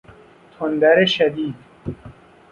[0.59, 1.55] تندر شدید